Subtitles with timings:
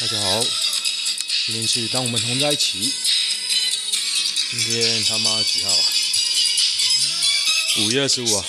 [0.00, 0.40] 大家好，
[1.46, 2.92] 今天是当我们同在一起。
[4.48, 5.84] 今天他妈几号啊？
[7.78, 8.46] 五月二十五啊。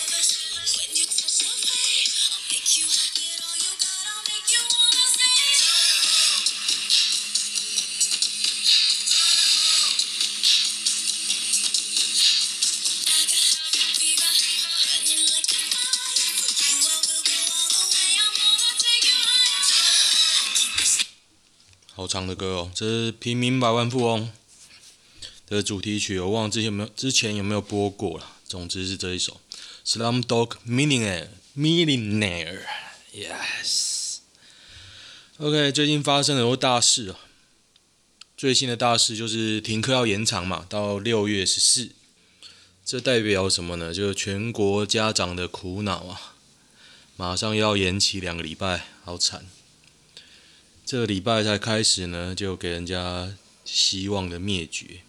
[22.09, 24.31] 唱的歌哦，这是《平民百万富翁》
[25.47, 28.37] 的主题曲，我忘了之前有没有之前有没有播过了。
[28.47, 29.39] 总之是这一首
[29.87, 34.17] 《Slumdog Millionaire》，Millionaire，Yes。
[35.37, 37.15] OK，最近发生了很多大事哦。
[38.35, 41.91] 最新的大事就是停课要延长嘛，到六月十四。
[42.83, 43.93] 这代表什么呢？
[43.93, 46.33] 就是全国家长的苦恼啊，
[47.15, 49.45] 马上要延期两个礼拜，好惨。
[50.89, 55.01] 这个礼拜才开始呢，就给人家希望的灭绝。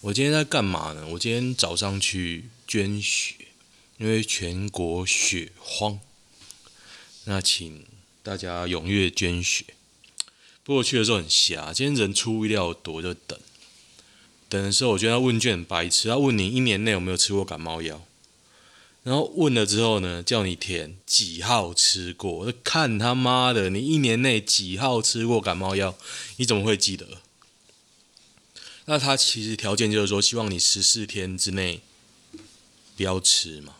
[0.00, 1.06] 我今天在干嘛呢？
[1.08, 3.34] 我今天早上去捐血，
[3.98, 6.00] 因为全国血荒，
[7.24, 7.84] 那请
[8.22, 9.66] 大家踊跃捐血。
[10.64, 13.38] 不过去的时候很瞎，今天人出意料多，就等。
[14.48, 18.06] 等的时候，我觉得问卷很白痴，他问你一年内有没有吃过感冒药。
[19.02, 22.30] 然后问了之后呢，叫你填几号吃过？
[22.30, 25.96] 我看他妈的，你一年内几号吃过感冒药？
[26.36, 27.06] 你怎么会记得？
[28.84, 31.80] 那他其实条件就是说，希望你十四天之内
[32.94, 33.76] 不要吃嘛，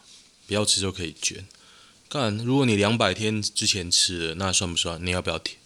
[0.46, 1.46] 不要吃就可以捐。
[2.08, 5.04] 干，如果你两百天之前吃了，那算不算？
[5.04, 5.58] 你要不要填？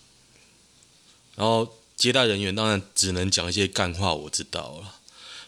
[1.36, 4.96] 然后接待人员当然只能讲一些干话，我知道了。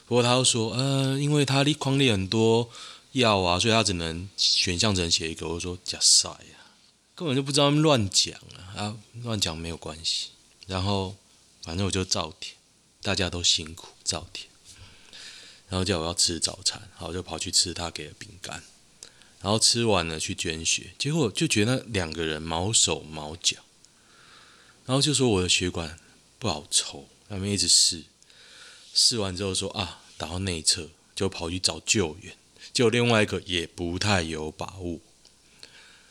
[0.07, 2.71] 不过他又说，呃，因为他的框列很多。
[3.19, 5.49] 要啊，所以他只能选项只能写一个。
[5.49, 6.77] 我说假赛啊，
[7.15, 10.29] 根本就不知道乱讲啊，啊，乱讲没有关系。
[10.67, 11.17] 然后
[11.63, 12.57] 反正我就照填，
[13.03, 14.49] 大家都辛苦照填。
[15.69, 18.63] 然后叫我要吃早餐，好，就跑去吃他给的饼干。
[19.41, 23.59] 然后吃完了去捐血，结果就觉得那两个人毛手毛脚。
[24.85, 25.99] 然后就说我的血管
[26.39, 28.05] 不好抽，他们一直试，
[28.95, 32.37] 试完之后说啊，打到内侧，就跑去找救援。
[32.77, 35.01] 就另外一个也不太有把握，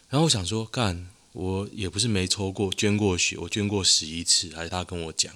[0.09, 5.31] 然后我想说，干，我也不是没抽过、捐过血，我捐过十一次，还是他跟我讲。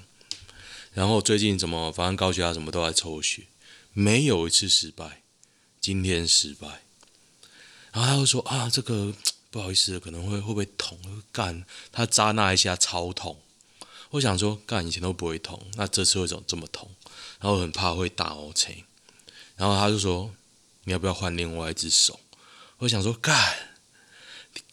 [0.91, 3.43] 然后最近怎么，反正高血压什么都在抽血，
[3.93, 5.21] 没有一次失败，
[5.79, 6.81] 今天失败。
[7.91, 9.13] 然后他就说啊，这个
[9.51, 10.97] 不好意思，可能会会不会痛？
[11.31, 13.37] 干，他扎那一下超痛。
[14.09, 16.89] 我想说，干以前都不会痛，那这次为什么这么痛？
[17.39, 18.85] 然后很怕会打 O C。
[19.55, 20.33] 然后他就说。
[20.89, 22.19] 你要不要换另外一只手？
[22.79, 23.37] 我想说，干，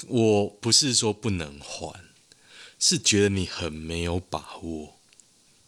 [0.09, 1.93] 我不是说不能换，
[2.79, 4.95] 是觉得你很没有把握，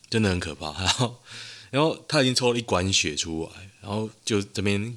[0.08, 0.72] 真的很可怕。
[0.82, 1.22] 然后，
[1.70, 4.97] 然后他已经抽了一管血出来，然后就这边，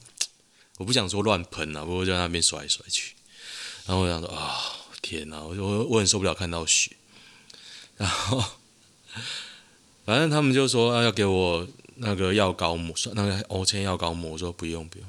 [0.78, 3.16] 我不想说乱喷啊，不过就在那边甩来甩去。
[3.86, 4.58] 然后我想说，啊、
[5.02, 6.96] 天哪，我我我很受不了看到血。
[7.98, 8.42] 然后，
[10.06, 11.68] 反正他们就说、啊、要给我
[11.98, 15.06] 那个药膏抹，那个 O 千药膏抹，我说不用不用。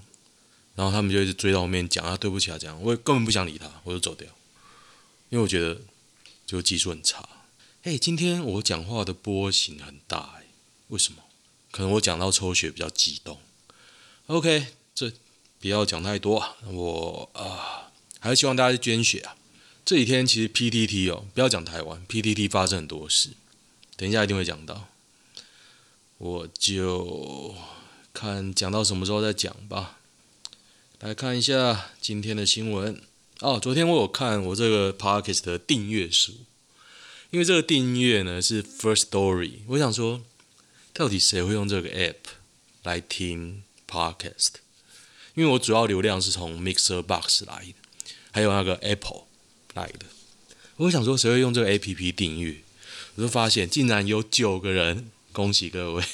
[0.74, 4.26] 然后他们就一直追到后面讲啊，对不起啊，这样，我也根本不想理他，我就走掉，
[5.28, 5.80] 因为我觉得
[6.46, 7.28] 就技术很差。
[7.82, 10.44] 哎，今天我讲话的波形很大，哎，
[10.88, 11.22] 为什么？
[11.70, 13.38] 可能我讲到抽血比较激动。
[14.26, 15.12] OK，这
[15.60, 17.90] 不要讲太多啊，我啊，
[18.20, 19.36] 还是希望大家去捐血啊。
[19.84, 23.30] 这几天其实 PTT 哦，不要讲台湾，PTT 发生很多事，
[23.96, 24.88] 等一下一定会讲到，
[26.18, 27.54] 我就
[28.14, 29.98] 看讲到什么时候再讲吧。
[31.02, 33.02] 来看一下今天的新闻
[33.40, 33.58] 哦。
[33.58, 36.32] 昨天我有看我这个 Podcast 的订阅数，
[37.30, 39.54] 因为这个订阅呢是 First Story。
[39.66, 40.22] 我想说，
[40.92, 42.14] 到底谁会用这个 App
[42.84, 44.50] 来听 Podcast？
[45.34, 47.74] 因为我主要流量是从 Mixer Box 来的，
[48.30, 49.25] 还有那个 Apple
[49.75, 50.06] 来的。
[50.76, 52.58] 我想说，谁会用这个 App 订阅？
[53.16, 56.04] 我就发现竟然有九个人，恭喜各位！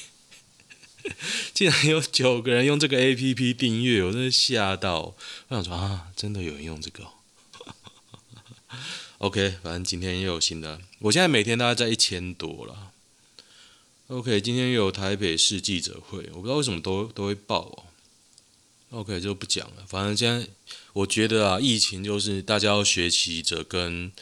[1.54, 5.14] 竟然有九个人用这个 APP 订阅，我真的吓到。
[5.48, 7.04] 我想说啊，真的有人用这个。
[9.18, 10.80] OK，反正今天又有新的。
[11.00, 12.92] 我现在每天大概在一千多了。
[14.08, 17.84] OK，今天又有台北市记者会，我不知道为什么都都会报哦。
[18.90, 19.84] OK，就不讲了。
[19.86, 20.48] 反正现在
[20.92, 24.12] 我觉得啊，疫情就是大家要学习着跟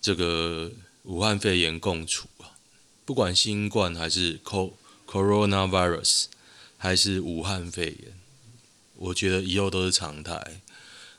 [0.00, 0.72] 这个
[1.04, 2.56] 武汉肺炎共处啊，
[3.04, 4.72] 不管新冠还是 CO。
[5.10, 6.26] Coronavirus
[6.78, 8.14] 还是武汉肺炎，
[8.94, 10.60] 我觉得以后都是常态。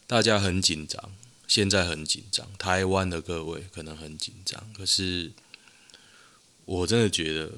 [0.08, 1.12] 大家很紧张，
[1.46, 4.72] 现在很紧张，台湾的各位可能很紧张。
[4.74, 5.34] 可是
[6.64, 7.52] 我真的觉得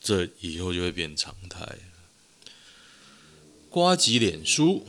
[0.00, 1.76] 这以后就会变常态。
[3.68, 4.86] 瓜吉脸书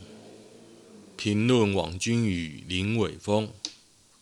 [1.18, 3.52] 评论网军与林伟峰。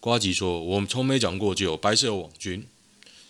[0.01, 2.67] 瓜吉说：“我们从没讲过就有白色网军，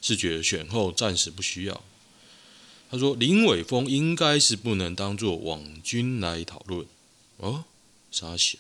[0.01, 1.85] 是觉得选后暂时不需要。”
[2.91, 6.85] 他说：“林伟峰应该是不能当做网军来讨论。”
[7.39, 7.65] 哦，
[8.11, 8.59] 傻小，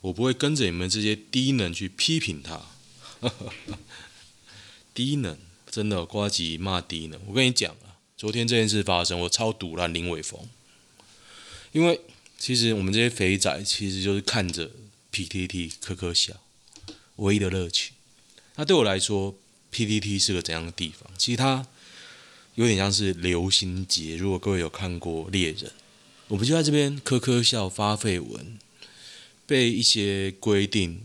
[0.00, 2.60] 我不会跟着你们这些低能去批评他。
[4.94, 5.36] 低能，
[5.68, 7.20] 真的，瓜吉骂低能。
[7.26, 10.40] 我跟你讲啊，昨天这件事发生，我超堵烂林伟峰。
[11.72, 12.00] 因为
[12.38, 14.70] 其实我们这些肥仔其实就是看着
[15.12, 16.40] PTT 科科笑，
[17.16, 17.94] 唯一的乐趣。
[18.54, 19.34] 那对我来说
[19.72, 21.10] ，PTT 是个怎样的地方？
[21.18, 21.66] 其实它
[22.54, 24.16] 有点像是流星节。
[24.16, 25.72] 如果各位有看过猎人，
[26.28, 28.58] 我们就在这边科科笑发废文，
[29.46, 31.00] 被一些规定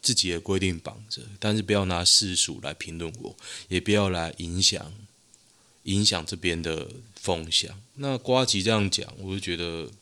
[0.00, 3.36] 自己的规定绑着，但是不要拿世俗来评论我，
[3.68, 4.92] 也不要来影响
[5.84, 7.80] 影响这边的风向。
[7.94, 9.90] 那瓜吉这样讲，我就觉得。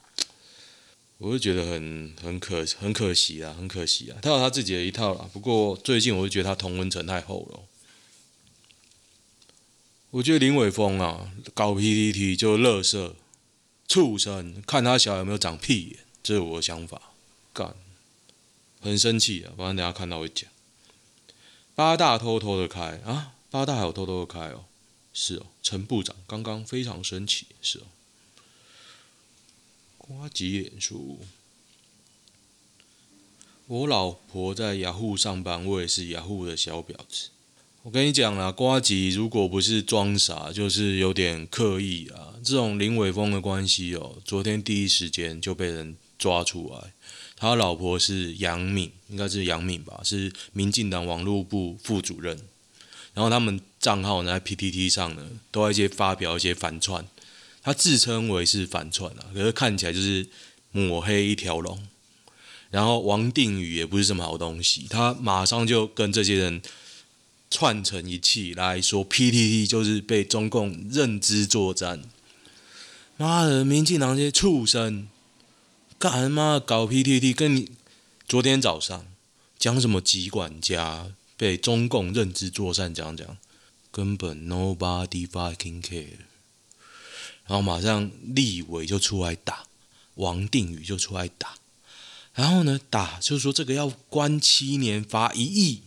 [1.22, 5.28] 我就觉得很很可很可惜啊，很可惜啊，他有他自己的一套啦。
[5.34, 7.60] 不过最近我就觉得他同温层太厚了。
[10.10, 13.14] 我觉得林伟峰啊，搞 PPT 就垃圾、
[13.86, 17.12] 畜生，看他小孩有没有长屁眼，这是我的想法。
[17.52, 17.76] 干，
[18.80, 19.54] 很生气啊！
[19.56, 20.50] 反正等下看到会讲。
[21.76, 24.64] 八大偷偷的开啊，八大还有偷偷的开哦。
[25.12, 27.82] 是哦，陈部长刚刚非常生气，是哦。
[29.98, 31.20] 呱吉脸书，
[33.68, 37.28] 我老婆在雅虎上班，我也是雅虎的小婊子。
[37.82, 42.34] 我跟你讲啦，瓜吉如果不是装傻，就是有点刻意啊。
[42.44, 46.92] 这种林伟峰的关系哦，昨天第一时间就被人抓出来。
[47.36, 52.38] 他老婆是杨敏，应该是杨敏吧，是民进党网络部副主任。
[53.14, 57.06] 然后他们账号，在 PTT 上呢，都在一些发表一些反串。
[57.62, 60.28] 他自称为是反串啊，可是看起来就是
[60.70, 61.82] 抹黑一条龙。
[62.70, 66.60] 然后王定宇也不是什么好东西，他马上就跟这些人
[67.50, 72.02] 串成一气来说，PTT 就是被中共认知作战。
[73.16, 75.08] 妈的，民进党这些畜生，
[75.98, 77.34] 干嘛搞 PTT？
[77.34, 77.72] 跟你
[78.26, 79.04] 昨天早上
[79.58, 83.36] 讲什么疾管家被中共认知作战讲讲，
[83.90, 86.18] 根本 nobody fucking care。
[87.46, 89.64] 然后马上立委就出来打，
[90.14, 91.56] 王定宇就出来打，
[92.32, 95.82] 然后呢打就是说这个要关七年罚一亿，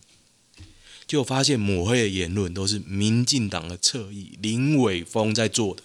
[1.14, 5.84] 就发现抹黑的言论都是民进党的侧翼林伟峰在做的，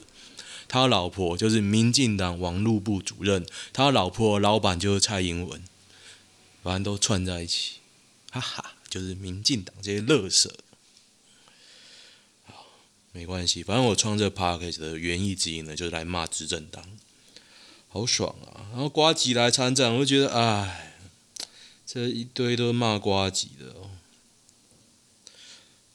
[0.67, 5.63] 他老婆就是民进党网络部主任，他老婆老板就是蔡英文，
[6.63, 7.73] 反正都串在一起，
[8.31, 10.49] 哈哈，就是民进党这些垃圾。
[13.13, 16.83] 没关系，反正我创这 p a c k a g e 的原意之一呢，就是来骂执政党，
[17.91, 18.65] 好爽啊！
[18.71, 20.95] 然后瓜吉来参战，我就觉得，哎，
[21.85, 23.75] 这一堆都是骂瓜吉的。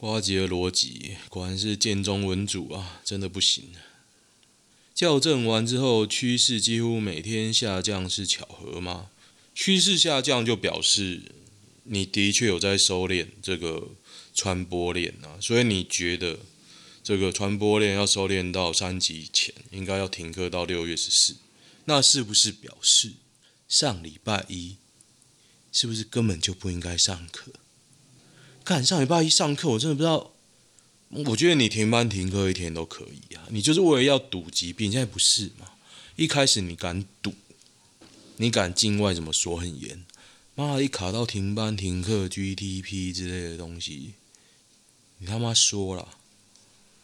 [0.03, 3.69] 瓜吉的逻辑果然是建中文主啊，真的不行。
[4.93, 9.11] 校正完之后，趋势几乎每天下降，是巧合吗？
[9.55, 11.31] 趋势下降就表示
[11.85, 13.91] 你的确有在收敛这个
[14.35, 16.39] 传播链啊，所以你觉得？
[17.01, 21.37] 这个传播链要收敛到三级前，应该要停课到六月十四。
[21.85, 23.13] 那是不是表示
[23.69, 24.75] 上礼拜一
[25.71, 27.53] 是不是根本就不应该上课？
[28.63, 30.31] 看上礼拜一上课，我真的不知道。
[31.29, 35.73] 我觉得你停班停课一天都可以啊，你就是为了要赌疾病，现在不是嘛？
[36.15, 37.33] 一开始你敢赌，
[38.37, 40.03] 你敢境外怎么说很严？
[40.55, 44.13] 妈的一卡到停班停课、GDP 之类的东西，
[45.19, 46.07] 你他妈说了。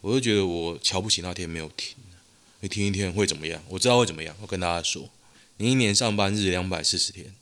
[0.00, 1.94] 我就觉得我瞧不起那天没有停，
[2.60, 3.62] 你停一天会怎么样？
[3.68, 4.34] 我知道会怎么样。
[4.40, 5.10] 我跟大家说，
[5.58, 7.34] 你一年上班日两百四十天，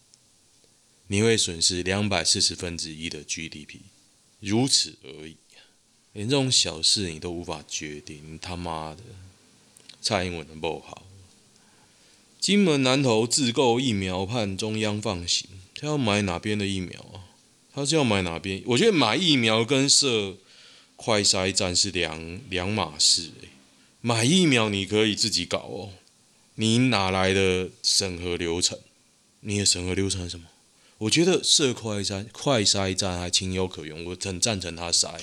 [1.07, 3.79] 你会损失两百四十分之一的 GDP，
[4.41, 5.37] 如此而已。
[6.13, 9.03] 连这种小事你都无法决定，他妈的，
[10.01, 11.07] 蔡英文的不好。
[12.41, 17.29] 金门南投自购疫苗判中央放行，他要买哪边的疫苗啊？
[17.73, 18.63] 他是要买哪边？
[18.67, 20.37] 我觉得买疫苗跟设
[20.97, 23.31] 快筛站是两两码事，
[24.01, 25.91] 买疫苗你可以自己搞哦，
[26.55, 28.79] 你哪来的审核流程？
[29.41, 30.48] 你的审核流程是什么？
[30.99, 35.21] 我觉得设快筛快筛站还情有可原，我很赞成他筛。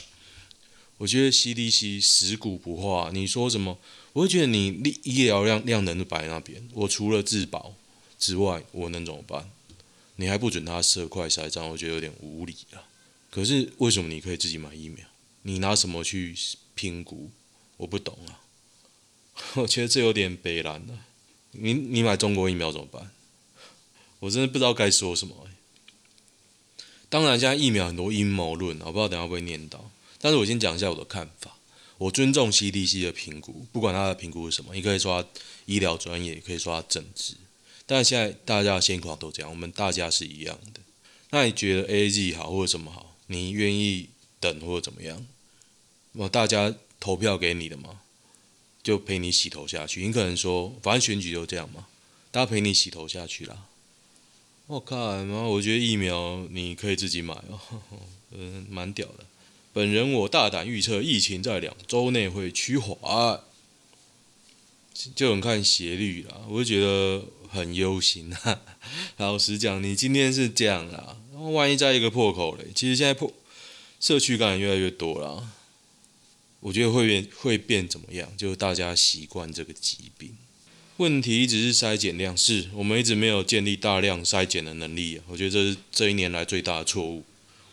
[0.97, 3.77] 我觉得 CDC 死骨不化，你说什么？
[4.13, 4.67] 我会觉得你
[5.03, 7.75] 医疗量量能都摆那边，我除了自保
[8.17, 9.51] 之外，我能怎么办？
[10.15, 12.79] 你还不准他设快筛站，我觉得有点无理啊。
[13.29, 15.05] 可是为什么你可以自己买疫苗？
[15.41, 16.33] 你拿什么去
[16.73, 17.29] 评估
[17.75, 18.39] 我不懂啊，
[19.55, 20.99] 我觉得这有点悲凉了。
[21.51, 23.11] 你你买中国疫苗怎么办？
[24.19, 25.35] 我真的不知道该说什么、
[27.15, 29.89] 当然，现在疫苗很多阴谋论，我不知道等下会不会念到。
[30.19, 31.55] 但是我先讲一下我的看法。
[31.97, 35.29] 我尊重 CDC 的评估，不管他的评估是什么，你可以说他
[35.65, 37.35] 医疗专业，也可以说他政治。
[37.85, 40.81] 但是现在大家的现况都这样，我们大家是一样的。
[41.29, 43.15] 那你觉得 AZ 好或者什么好？
[43.27, 44.09] 你愿意
[44.41, 45.25] 等或者怎么样？
[46.11, 48.01] 我大家投票给你的嘛，
[48.83, 50.05] 就陪你洗头下去。
[50.05, 51.87] 你可能说，反正选举就这样嘛，
[52.29, 53.67] 大家陪你洗头下去啦。
[54.67, 55.43] 我靠，妈！
[55.43, 57.59] 我觉得疫苗你可以自己买哦，
[58.31, 59.23] 嗯， 蛮屌的。
[59.71, 63.41] 本人我大胆预测，疫情在两周内会趋缓，
[65.15, 66.41] 就很看斜率啦。
[66.49, 68.61] 我就觉得很忧心啊。
[69.17, 71.15] 老实讲，你今天是这样啦，
[71.51, 72.65] 万一在一个破口嘞？
[72.73, 73.31] 其实现在破
[73.99, 75.51] 社区感染越来越多啦，
[76.61, 78.35] 我觉得会变会变怎么样？
[78.35, 80.35] 就大家习惯这个疾病。
[80.97, 85.19] 问题一直是筛检量，是我们一直没有建立大量筛检的能力。
[85.27, 87.23] 我觉得这是这一年来最大的错误。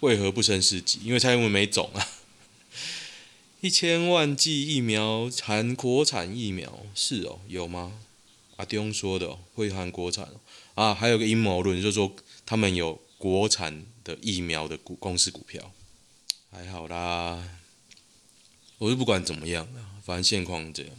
[0.00, 0.98] 为何不胜事己？
[1.04, 2.08] 因为蔡英文没种啊！
[3.62, 7.92] 一千万剂疫苗含国产疫苗是哦，有吗？
[8.56, 10.28] 阿东说的、哦、会含国产
[10.74, 12.12] 啊，还有个阴谋论，就是说
[12.44, 15.72] 他们有国产的疫苗的股公司股票，
[16.50, 17.48] 还好啦。
[18.78, 20.92] 我就不管怎么样了，反正现况这样。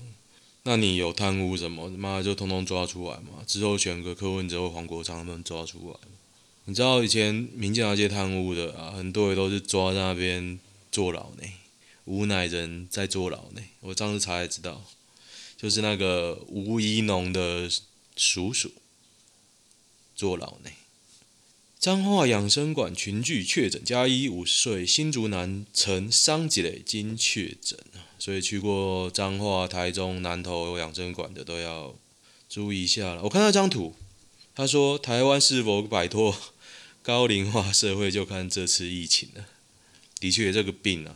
[0.65, 1.89] 那你有贪污什么？
[1.89, 3.43] 妈就通通抓出来嘛！
[3.46, 6.08] 之后选个柯文哲或黄国昌他们抓出来。
[6.65, 10.58] 你知道以前民进党那些贪污的啊，很多人都是抓在那边
[10.89, 11.43] 坐牢呢，
[12.05, 13.62] 吴乃仁在坐牢呢。
[13.82, 14.86] 我上次查才知道，
[15.58, 17.70] 就是那个吴怡农的
[18.15, 18.72] 叔叔
[20.15, 20.70] 坐牢呢。
[21.77, 27.77] 彰化养生馆群聚确诊加一，五岁新竹男曾伤及累经确诊，
[28.17, 31.96] 所以去过彰化、台中、南投养生馆的都要
[32.48, 33.24] 注意一下了。
[33.24, 33.96] 我看到一张图，
[34.55, 36.36] 他说台湾是否摆脱？
[37.01, 39.46] 高龄化社会就看这次疫情了。
[40.22, 41.13] 的确，这个病啊，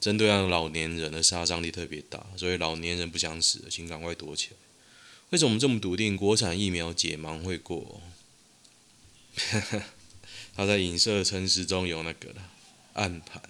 [0.00, 4.56] 针对让老年人的杀伤力特别大，所以老年人不想死了，请赶快躲起来。
[5.28, 8.02] 为什么这么笃定国产疫苗解盲会过？
[10.56, 12.50] 他在影射陈时中有那个了
[12.94, 13.40] 暗盘。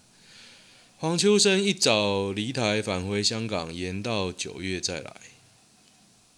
[1.00, 5.16] 黄秋生一早离台返回香港，延到九月再来。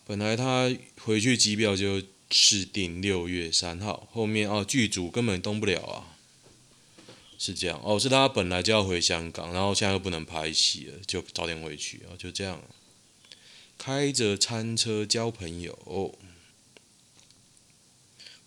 [0.06, 0.72] 本来他
[1.04, 2.02] 回去机票就。
[2.34, 6.16] 是定六月三号，后面哦剧组根本动不了啊，
[7.36, 12.62] 是这样哦，是他本来就要回香港，然后现在又不能拍戏了，就早点回去啊，就这样。
[13.76, 15.78] 开着餐车交朋友，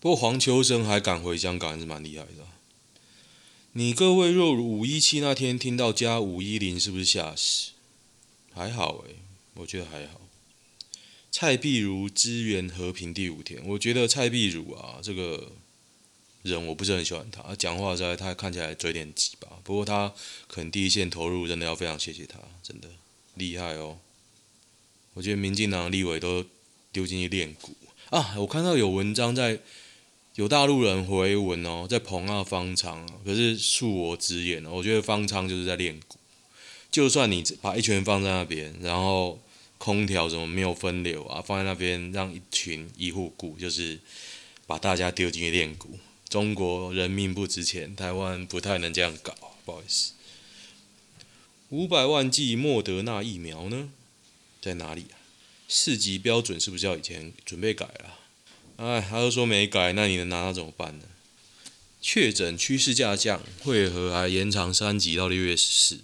[0.00, 2.55] 不过黄秋生还敢回香港，还是蛮厉害的。
[3.78, 7.72] 你各位若五一七那天听到加五一零，是不是吓死？
[8.54, 9.16] 还好诶，
[9.52, 10.18] 我觉得还好。
[11.30, 15.52] 蔡壁如支援和平第五天，我觉得蔡壁如啊，这个
[16.40, 19.58] 人我不是很喜欢他，讲话在他看起来嘴脸急吧。
[19.62, 20.14] 不过他
[20.46, 22.88] 可能第一线投入，真的要非常谢谢他，真的
[23.34, 23.98] 厉害哦。
[25.12, 26.42] 我觉得民进党立委都
[26.90, 27.76] 丢进去练鼓
[28.08, 28.36] 啊。
[28.38, 29.60] 我看到有文章在
[30.36, 36.16] 有大陆人回文哦，在捧那方舱，可是恕我直言，我觉得方舱就是在练鼓。
[36.90, 39.40] 就算你把一群放在那边，然后。
[39.78, 41.42] 空调怎么没有分流啊？
[41.42, 44.00] 放在那边让一群医护顾，就是
[44.66, 45.86] 把大家丢进去练蛊。
[46.30, 49.34] 中国人命不值钱，台湾不太能这样搞，
[49.66, 50.14] 不好意思。
[51.68, 53.90] 五百万剂莫德纳疫苗呢？
[54.62, 55.20] 在哪里啊？
[55.68, 58.25] 四级标准是不是要以前准备改了？
[58.76, 61.04] 哎，他都说没改，那你能拿到怎么办呢？
[62.00, 66.00] 确诊趋势下降，为何还延长三级到六月十四？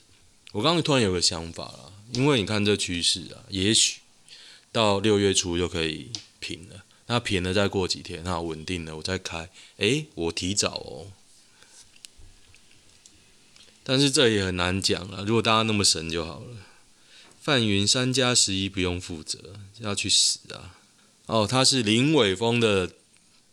[0.52, 1.92] 我刚刚突然有个想法了。
[2.12, 4.00] 因为你看这趋势啊，也许
[4.70, 6.10] 到六月初就可以
[6.40, 6.84] 平了。
[7.06, 9.48] 那平了再过几天，那稳定了，我再开。
[9.78, 11.12] 诶，我提早哦。
[13.84, 15.24] 但是这也很难讲啊。
[15.26, 16.56] 如果大家那么神就好了。
[17.40, 20.76] 范云三加十一不用负责，要去死啊！
[21.32, 22.92] 哦，他是林伟峰的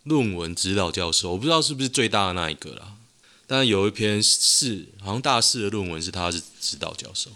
[0.04, 2.98] 论文指导教授，我不知道是不是最大的那一个啦。
[3.48, 7.32] 但有一篇是好像大四的论文是他是指导教授。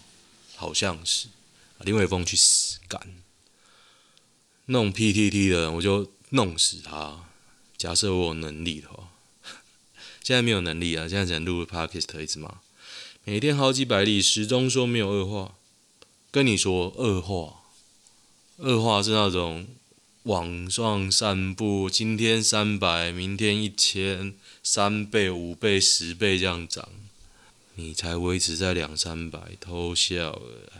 [0.55, 1.27] 好像是
[1.79, 3.01] 林伟峰去死干，
[4.65, 7.25] 弄 PTT 的我就弄死他。
[7.77, 9.11] 假设我有能力的话，
[10.21, 12.59] 现在没有能力啊，现在只能录个 Podcast 一直骂。
[13.23, 15.55] 每天好几百例，始终说没有恶化。
[16.31, 17.61] 跟你说恶化，
[18.57, 19.67] 恶化是那种
[20.23, 26.87] 网上散布，今天三百，明天一千，三倍、五倍、十倍这样涨。
[27.75, 30.71] 你才维持在两三百，偷笑了。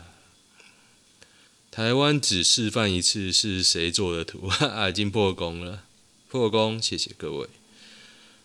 [1.70, 4.48] 台湾只示范一次是谁做的图？
[4.48, 5.84] 啊，已经破功了，
[6.30, 7.48] 破功，谢谢各位。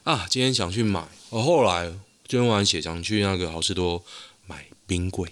[0.04, 1.90] 啊，今天想去买，我、哦、后来
[2.28, 4.04] 今天晚上想去那个好市多
[4.48, 5.32] 买冰柜，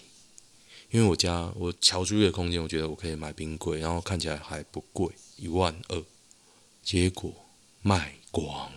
[0.92, 6.04] 因为我家我乔出一个空间，我觉得我可以买冰柜，然后看起来还不贵，一万二，
[6.84, 7.34] 结果
[7.82, 8.72] 卖光。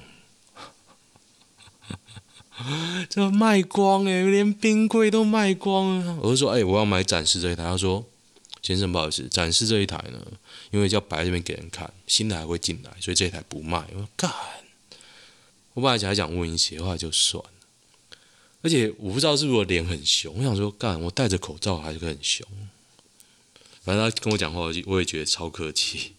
[3.09, 6.19] 这卖光哎，连冰柜都卖光了。
[6.23, 7.65] 我就说，哎、我要买展示这一台。
[7.65, 8.05] 他说，
[8.63, 10.21] 先生不好意思，展示这一台呢，
[10.71, 13.87] 因为要摆这边给人看，新的还会进来，所以这一台不卖。
[13.95, 14.31] 我说干，
[15.73, 17.51] 我本来还想问一些，后来就算了。
[18.63, 22.47] 而且我不知道是不是我脸很凶，我想说干，我戴着口罩还是很凶。
[23.83, 26.13] 反正他跟我讲话，我也觉得超客气。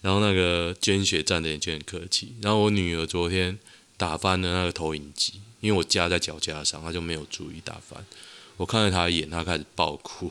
[0.00, 2.34] 然后那个捐血站的也就很客气。
[2.42, 3.58] 然后我女儿昨天。
[3.98, 8.06] 打翻了那个投影机，因为我夹在脚架上，她就没有注意打翻。
[8.56, 10.30] 我看了她一眼，她开始爆哭。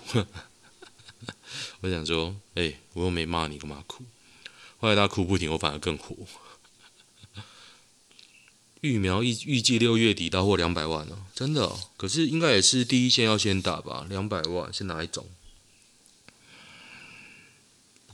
[1.81, 4.05] 我想说，哎、我又没骂你，干嘛哭？
[4.79, 6.15] 后来她哭不停，我反而更火。
[8.79, 11.77] 疫苗预预计六月底到货两百万哦，真的哦。
[11.97, 14.05] 可是应该也是第一线要先打吧？
[14.09, 15.27] 两百万是哪一种？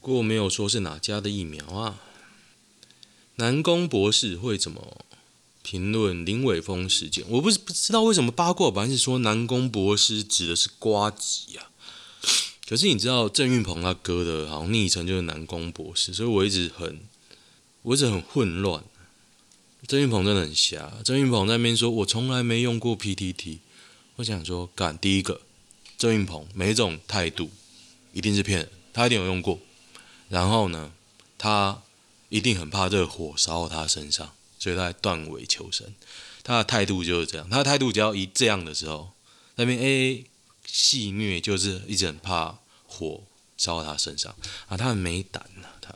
[0.03, 1.99] 过没有说是哪家的疫苗啊。
[3.37, 5.05] 南宫博士会怎么？
[5.65, 11.71] 评论林伟峰事件，我不是不知道为什么八卦版是说南宫博士指的是瓜吉啊，
[12.67, 16.99] 可是你知道郑运鹏他哥的好像昵称就是南宫博士，所以我一直很
[17.83, 18.83] 我一直很混乱。
[19.87, 23.59] 郑运鹏真的很瞎，郑运鹏在那边说我从来没用过 PTT，
[24.17, 25.39] 我想说干第一个
[25.97, 27.49] 郑运鹏每一种态度
[28.11, 29.61] 一定是骗人，他一定有用过，
[30.29, 30.93] 然后呢
[31.37, 31.81] 他
[32.29, 34.33] 一定很怕这个火烧到他身上。
[34.59, 35.93] 所以他断尾求生，
[36.41, 37.49] 他的态度就是这样。
[37.49, 39.11] 他的态度只要一这样的时候，
[39.55, 40.25] 那边 A
[40.65, 43.23] 戏虐就是一直很怕火
[43.57, 44.33] 烧到他身上
[44.69, 45.91] 啊，他很没胆呐，他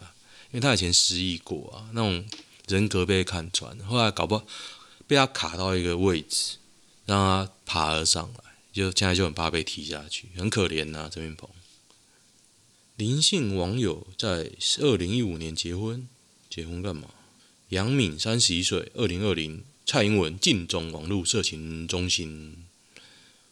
[0.52, 2.26] 因为他以前失忆过啊，那种
[2.68, 4.42] 人格被看穿，后来搞不
[5.08, 6.58] 被他卡到一个位置，
[7.06, 11.50] 让他爬了上来，就现在就很怕被踢下去，很可怜呐，郑云鹏。
[12.98, 16.08] 林姓网友在二零一五年结婚，
[16.50, 17.08] 结婚干嘛？
[17.70, 22.56] 杨敏三十一岁，二零二零蔡英文进中网络色情中心，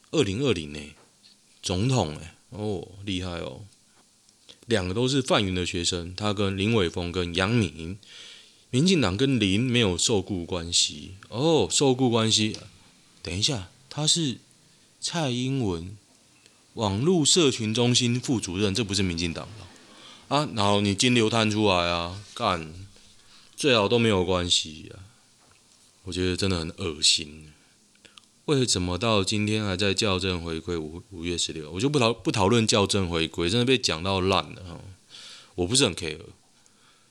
[0.09, 0.79] 二零二零呢，
[1.61, 3.61] 总统哎，哦厉害哦，
[4.65, 7.99] 两个都是范云的学生，他跟林伟峰跟杨敏，
[8.71, 11.11] 民进党跟林没有受雇关系。
[11.29, 12.57] 哦，受雇关系，
[13.21, 14.39] 等一下，他是
[14.99, 15.95] 蔡英文
[16.75, 22.85] 网络社群中心副主任，这不是民进党的啊，然后你金流探出来啊，干。
[23.55, 24.99] 最好都没有关系啊！
[26.03, 27.53] 我觉得真的很恶心。
[28.43, 30.75] 为什么到今天还在校正回归？
[30.75, 34.77] 五五月十六，我就不讨不讨论校正回归，真的被讲到烂了哈！
[35.55, 36.19] 我不是很 care。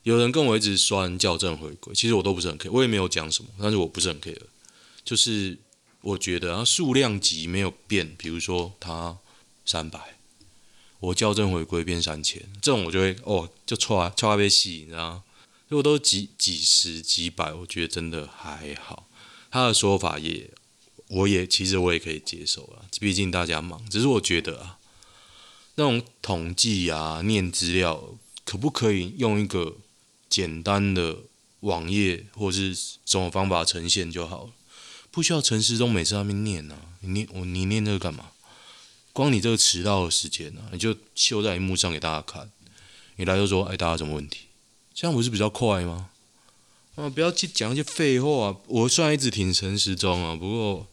[0.03, 4.37] 有人跟我一直酸校正回归，其实我都不是很 care，我也没有讲什么，但是我不是很 care。
[5.03, 5.57] 就是
[6.03, 9.17] 我觉得啊，数量级没有变，比如说它
[9.65, 10.17] 三百，
[11.01, 15.23] 我校正回归变三千，这种我就会哦，就错啊，错啊被洗，你知道？
[15.69, 19.09] 如果都几几十几百，我觉得真的还好。
[19.51, 20.51] 他的说法也，
[21.09, 22.85] 我也其实我也可以接受啊。
[23.01, 24.79] 毕竟大家忙，只是我觉得啊，
[25.77, 29.79] 那种统计啊、念资料，可不可以用一个
[30.29, 31.19] 简单的
[31.61, 32.75] 网页或者是
[33.07, 34.53] 什么方法呈现就好了？
[35.11, 38.33] 不需要陈时中每次上面念啊，你念我你念这个干嘛？
[39.15, 42.51] 光你这个迟到的时间啊，你就秀在荧幕上给大家看。
[43.15, 44.49] 你来就说，哎，大家什么问题？
[44.93, 46.11] 这样不是比较快吗？
[46.97, 48.57] 啊，不要去讲一些废话。
[48.67, 50.89] 我虽然一直挺诚实中啊，不过，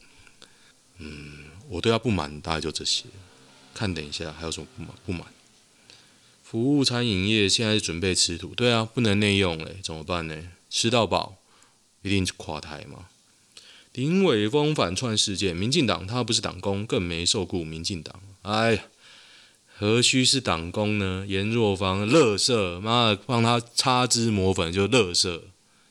[0.99, 3.05] 嗯，我对他不满大概就这些。
[3.73, 4.91] 看等一下还有什么不满？
[5.07, 5.25] 不满。
[6.43, 10.49] 服务餐饮业现在准备吃土，对啊，不能内用嘞，怎么办呢？
[10.69, 11.37] 吃到饱，
[12.03, 13.07] 一定垮台吗？
[13.93, 18.19] 林伟峰反串事件，民进党他不是党工，更没受雇民进党。
[18.43, 18.83] 哎呀。
[19.83, 21.25] 何须是党工呢？
[21.27, 25.45] 颜若芳，乐色，妈的，帮他擦脂抹粉就乐色。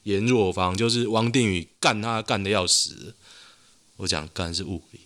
[0.05, 3.17] 颜若芳就是王定宇干他干的要死，
[3.97, 5.01] 我讲干是物理，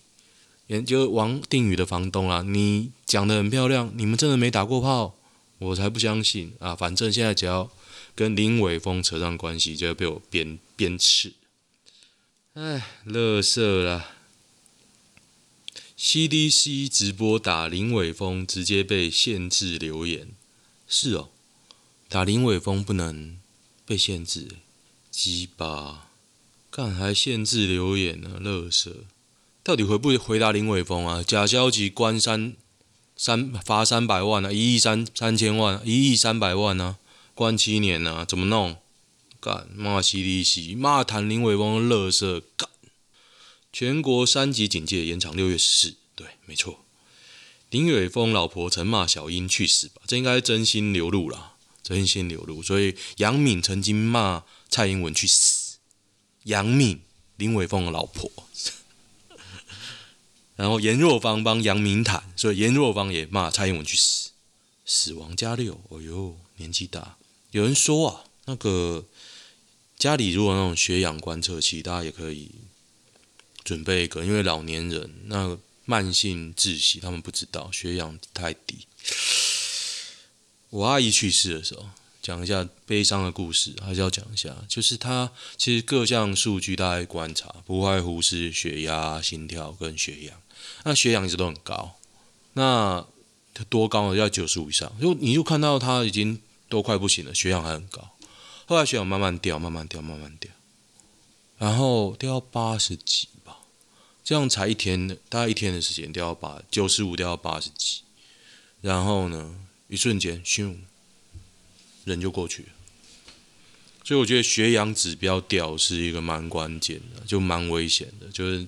[0.67, 5.15] 研究王定宇的房东啊，你讲的很漂亮，你们真的没打过炮？
[5.57, 6.75] 我才不相信啊！
[6.75, 7.71] 反正现在只要
[8.13, 11.33] 跟林伟峰扯上关系，就要被我鞭鞭斥。
[12.55, 14.11] 哎，乐色啦。
[15.99, 20.29] CDC 直播打林伟峰，直接被限制留言。
[20.87, 21.27] 是哦，
[22.07, 23.37] 打林伟峰不能
[23.85, 24.47] 被限制，
[25.11, 26.07] 鸡巴，
[26.71, 28.39] 干还限制留言呢？
[28.39, 29.03] 乐色，
[29.61, 31.21] 到底回不回答林伟峰啊？
[31.21, 32.55] 假消息关三
[33.17, 36.95] 三罚三百万啊，一亿三三千万，一亿三百万啊，
[37.33, 38.77] 关七年啊，怎么弄？
[39.45, 42.67] 干骂西利西，骂谈林伟峰的垃圾干。
[43.71, 46.83] 全国三级警戒延长六月十四，对，没错。
[47.69, 52.63] 林伟峰老婆曾骂小英去死吧，这应该真心流露啦，真心流露。
[52.63, 55.77] 所以杨敏曾经骂蔡英文去死，
[56.45, 57.01] 杨敏
[57.37, 58.31] 林伟峰的老婆。
[60.57, 64.31] 然后颜若芳帮杨明坦，所以颜若芳也骂蔡英文去死，
[64.83, 65.79] 死亡加六。
[65.89, 67.17] 哦呦，年纪大。
[67.51, 69.05] 有人说啊，那个
[69.97, 72.51] 家里如果那种血氧观测器，大家也可以
[73.63, 78.85] 准备一个，因为老年人那慢性窒息，他们不知道血氧太低。
[80.69, 81.85] 我阿姨去世的时候，
[82.21, 90.41] 讲一下悲伤的故事，还是要讲一下，就是他其实各项数据大概观察，不外乎是血压、心跳跟血氧。
[90.83, 91.97] 那血氧一直都很高，
[92.53, 93.05] 那
[93.69, 94.13] 多高？
[94.13, 94.91] 要九十五以上。
[94.99, 98.14] 就你就看到他已经都快不行了，血氧还很高。
[98.65, 100.51] 后来血氧慢慢掉，慢慢掉，慢慢掉，
[101.57, 103.59] 然后掉到八十几吧。
[104.23, 108.01] 这样才一天的，大概一天的时间掉到八九十五，掉到八十几。
[108.81, 109.55] 然后呢，
[109.87, 110.75] 一瞬间，咻，
[112.05, 112.69] 人就过去了。
[114.03, 118.67] 所以我觉得血氧指标掉是一个蛮关键的，就蛮危险的，就是。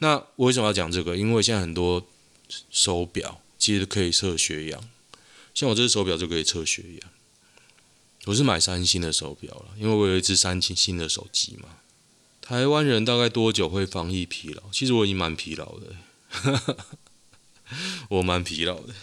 [0.00, 1.16] 那我为什么要讲这个？
[1.16, 2.06] 因为现在很多
[2.70, 4.88] 手表其实可以测血氧，
[5.52, 7.10] 像我这只手表就可以测血氧。
[8.24, 11.78] 我是买三星的手表了，因为我有一只三星新的手机嘛。
[12.42, 14.62] 台湾人大概多久会防疫疲劳？
[14.72, 16.76] 其实我已经蛮疲劳的，
[18.08, 18.94] 我蛮疲劳的。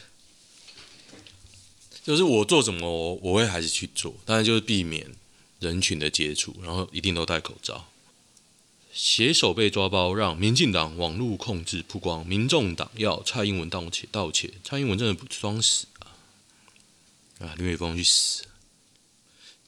[2.04, 5.16] 就是我做什么，我会还是去做，当然就是避免
[5.60, 7.88] 人群的接触，然后一定都戴口罩。
[8.94, 16.16] 携手被抓包，让民进党网络控制曝光，民众党要蔡英文道歉道歉，蔡英文真的不装死啊！
[17.40, 18.44] 啊，林伟峰去死！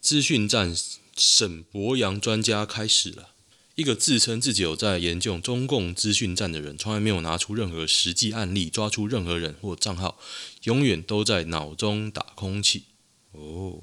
[0.08, 0.74] 资讯战
[1.18, 3.32] 沈博洋专家开始了，
[3.76, 10.18] 一个自称自己有在研究中共资讯战的人，从来没有拿出任何实际案例，抓出任何人或账号，
[10.64, 12.84] 永远都在脑中打空气。
[13.34, 13.80] 哦，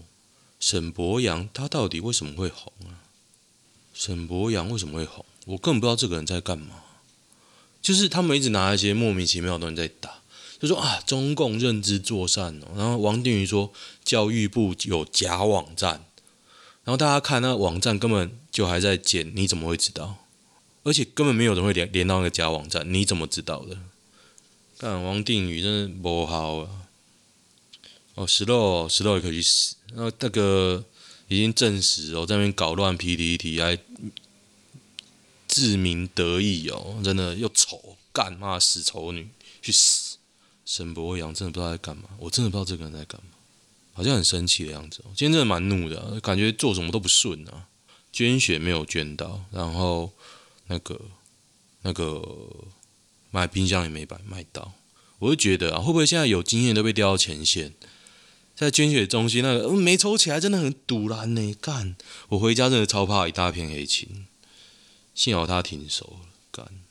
[0.58, 3.04] 沈博洋他到底为什么会红啊？
[3.92, 5.26] 沈博洋为什么会红？
[5.44, 6.84] 我根本不知道这个人在干嘛，
[7.82, 10.22] 就是他们一直拿一些莫名其妙的东西在打，
[10.58, 13.70] 就说啊，中共认知作战哦，然后王定宇说
[14.02, 16.06] 教育部有假网站，
[16.84, 20.18] 然后大家看那个网站根本就还在建，你怎么会知道？
[20.82, 23.78] 而且根本没有人会连连到那个假网站，你怎么知道的？
[24.78, 26.70] 但王定宇真的不好啊！
[28.14, 30.84] 哦，石头石头也可以去死，然后那个
[31.28, 33.78] 已经证实哦，在那边搞乱 PTT 还。
[35.46, 39.28] 自鸣得意哦，真的又丑，干嘛死丑女
[39.62, 40.16] 去死！
[40.66, 43.33] 沈博洋真的不知道在干嘛，我真的不知道这个人在干嘛，
[43.94, 45.02] 好像很生气的样子。
[45.16, 47.68] 今天真的蛮怒的，感觉做什么都不顺啊。
[48.12, 50.12] 捐血没有捐到，然后
[50.66, 51.00] 那个
[51.82, 52.22] 那个
[53.30, 54.74] 买冰箱也没买买到，
[55.18, 57.72] 我就觉得啊，会不会现在有经验都被调到前线，
[58.54, 61.54] 在捐血中心那个嗯没抽起来，真的很堵烂呢。
[61.60, 61.96] 干，
[62.28, 64.26] 我回家真的超怕一大片黑青。
[65.12, 66.83] 幸好他挺熟了，干。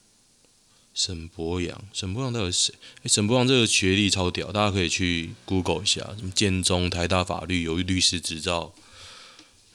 [0.93, 2.75] 沈博洋，沈博洋到底是谁？
[3.01, 8.73] 哎，沈博洋这个学历超屌，大家可以去 Google 一下，什么建中、台大法律有律师执照，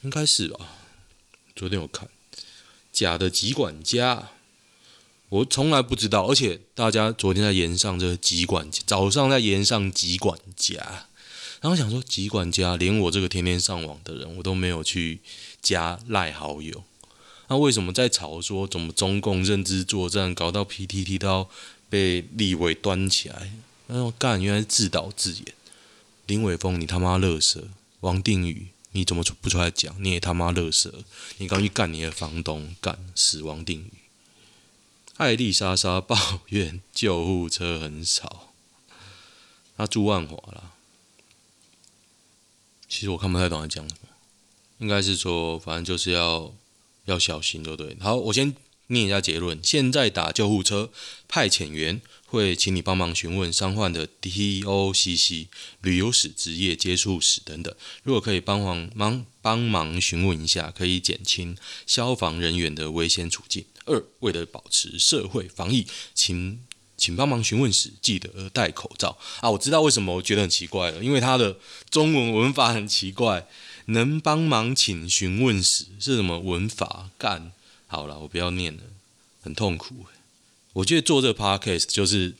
[0.02, 0.58] 应该是吧？
[1.56, 2.08] 昨天我看
[2.92, 4.30] 假的疾管家，
[5.28, 11.08] 我从来不知道，而且大家昨天在炎上这个疾管家，早上在炎上疾管家，
[11.60, 15.20] 然后想说疾管家，连我这个天天上网的人，我都没有去
[15.60, 16.84] 加赖好友。
[17.48, 21.50] 那为什么在吵说怎么中共认知作战搞到 PTT 都要
[21.88, 23.52] 被立委端起来？
[23.86, 25.54] 然后干，原来是自导自演。
[26.26, 27.68] 林伟峰，你他妈乐色！
[28.00, 29.96] 王定宇，你怎么出不出来讲？
[30.04, 31.02] 你也他妈乐色！
[31.38, 33.92] 你刚去干你的房东，干死王定宇。
[35.16, 38.50] 艾丽莎莎抱怨救护车很少。
[39.78, 40.72] 他住万华啦。
[42.86, 44.08] 其实我看不太懂他讲什么，
[44.80, 46.52] 应该是说，反正就是要。
[47.08, 47.96] 要小心，对不对？
[48.00, 48.54] 好，我先
[48.88, 49.58] 念一下结论。
[49.62, 50.90] 现在打救护车，
[51.26, 55.46] 派遣员会请你帮忙询问伤患的 TOCC、
[55.80, 57.74] 旅游史、职业接触史等等。
[58.02, 63.64] 如果可以帮忙忙帮忙询问一下，可以减轻消防人员的危险处境。
[63.86, 66.60] 二，为了保持社会防疫，请
[66.96, 69.50] 请帮忙询问时记得戴口罩啊！
[69.50, 73.46] 我知道为什么我觉得很奇怪了，因为它的中文文法很奇怪。
[73.88, 77.10] 能帮忙请询问时是什么文法？
[77.16, 77.52] 干
[77.86, 78.82] 好了，我不要念了，
[79.40, 80.06] 很痛苦。
[80.74, 82.34] 我觉得做这个 podcast 就是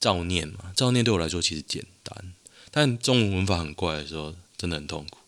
[0.00, 2.32] 照念嘛，照念对我来说其实简单，
[2.70, 5.18] 但中文文法很怪的时候，真的很痛苦。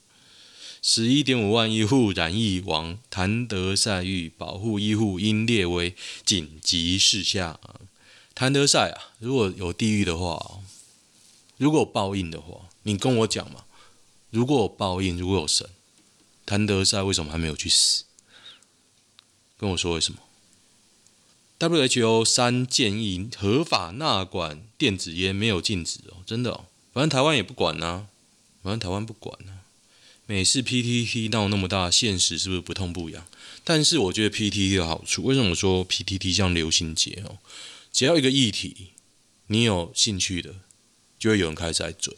[0.83, 5.95] 十一点五万医护染疫亡，谭德赛欲保护医护，应列为
[6.25, 7.61] 紧急事项。
[8.35, 10.63] 谭德赛啊，如果有地狱的话，
[11.59, 13.65] 如果有报应的话，你跟我讲嘛。
[14.31, 15.69] 如果有报应，如果有神，
[16.47, 18.05] 谭德赛为什么还没有去死？
[19.57, 20.21] 跟我说为什么
[21.59, 28.07] ？WHO 三建议合法纳管电子烟，没有禁止哦，真的哦，反正台湾也不管呐，
[28.63, 29.59] 反正台湾不管呐。
[30.27, 33.27] 美式 PTT 闹那么大，现实是不是不痛不痒？
[33.65, 37.39] 但是我觉得 PTT 有好处，为什么说 PTT 像流行节哦？
[37.93, 38.93] 只要一个议题，
[39.49, 40.55] 你有兴趣的，
[41.19, 42.15] 就会有人开始来追，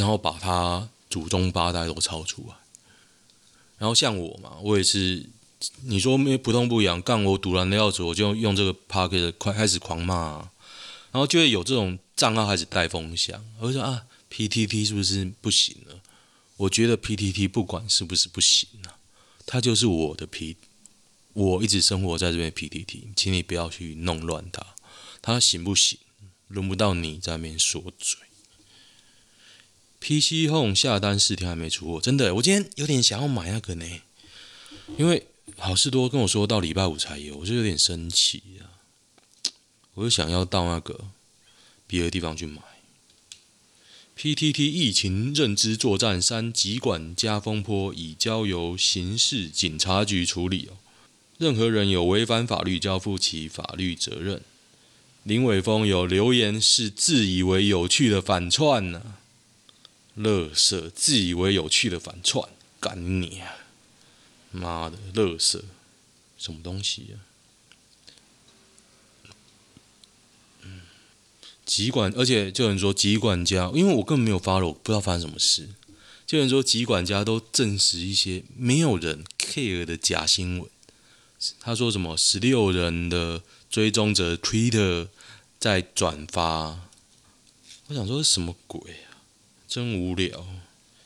[0.00, 2.54] 然后把它祖宗八代都抄出来。
[3.76, 5.28] 然后像我嘛，我也是，
[5.84, 10.50] 你说没不痛不痒，干我赌烂的要死，我就用这个 Podcast 快开始狂骂，
[11.12, 14.06] 然后就会有这种账号开始带风向，我就说啊。
[14.32, 16.00] PTT 是不是不行了？
[16.56, 18.94] 我觉得 PTT 不管是不是不行啊，
[19.44, 20.56] 它就是我的 P，
[21.32, 24.64] 我一直生活在这边 PTT，请你不要去弄乱它。
[25.20, 25.98] 它行不行？
[26.46, 28.20] 轮不到你在那边说嘴。
[30.00, 33.86] PC Home 下单四天还没出货，真的，我今天有点想要买那个呢，
[34.96, 38.80] 因为好事多跟我说到礼拜五才有，我就有点生气啊，
[39.94, 40.98] 我就想要到那个
[41.86, 42.62] 别的地方去买。
[44.16, 50.76] PTT 疫情认知作战三疾管家风波已交由刑事警察局处理哦，
[51.38, 54.42] 任何人有违反法律，交负其法律责任。
[55.22, 59.16] 林伟峰有留言是自以为有趣的反串呢、
[60.14, 63.56] 乐色自以为有趣的反串，干你啊！
[64.50, 65.64] 妈的，乐色，
[66.36, 67.16] 什么东西啊？
[71.64, 75.68] 疾管，而且就有人说疾管家，因为我根本没有发了，我不知道发生什么事。
[76.26, 80.68] 就有人说疾管家都证实一些没有人 care 的假新闻。
[81.60, 85.08] 他说什么十六人的追踪者 Twitter
[85.60, 86.88] 在转发，
[87.86, 89.19] 我想说是什么鬼啊？
[89.70, 90.48] 真无聊。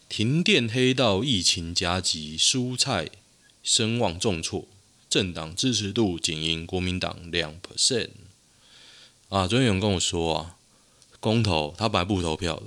[0.08, 3.10] 停电黑道疫情夹击，蔬菜
[3.62, 4.66] 声望重挫，
[5.10, 8.08] 政党支持度仅赢国民党两 percent。
[9.28, 10.56] 啊，昨天有人跟我说啊，
[11.20, 12.62] 公投他本来不投票的，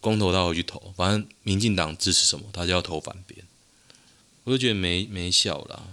[0.00, 3.44] 公投他回去投，反正民进党支持什么，他就要投反边。
[4.44, 5.86] 我就觉得没没效啦。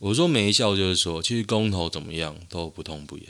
[0.00, 3.26] 我说没效就是说，其实公投怎么样都不痛不痒，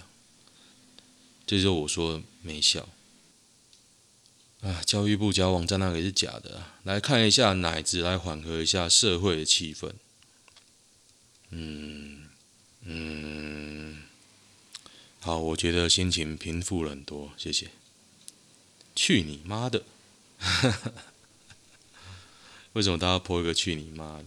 [1.47, 2.89] 这就是我说没效。
[4.63, 6.75] 啊，教育部教网站那个也是假的啊。
[6.85, 9.93] 来看一下奶子，来缓和一下社会的气氛。
[11.51, 12.29] 嗯
[12.83, 14.03] 嗯。
[15.21, 17.71] 好，我觉得心情平复了很多，谢谢。
[18.95, 19.83] 去你妈的！
[22.75, 24.25] 为什么大家泼一个去你妈的？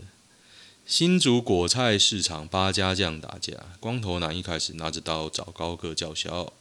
[0.86, 6.52] 新竹果菜市场八家将打架，光头男一开始拿着刀找高个叫嚣，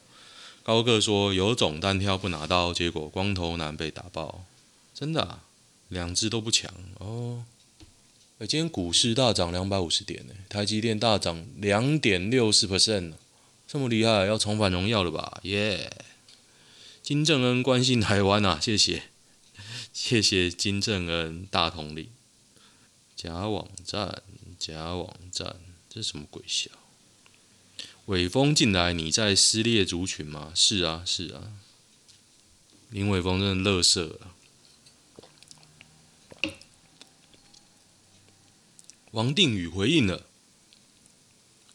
[0.68, 4.44] 高个说有种单挑不拿刀，结果光头男被打爆，
[4.92, 5.42] 真的啊，
[5.88, 7.46] 两只都不强哦。
[8.40, 13.14] 今天股市大涨两百五十点呢，台积电大涨两点六四 percent
[13.66, 15.40] 这么厉害，要重返荣耀了吧？
[15.44, 15.90] 耶、
[17.02, 19.04] 金正恩关心台湾啊，谢谢，
[19.94, 22.10] 谢谢金正恩大统领。
[23.16, 24.22] 假网站，
[24.58, 25.56] 假网站，
[25.88, 26.70] 这是什么鬼笑？
[28.08, 30.50] 伟峰进来，你在撕裂族群吗？
[30.54, 31.52] 是啊，是啊。
[32.88, 34.32] 林伟峰真的乐色啊。
[39.10, 40.24] 王定宇回应了。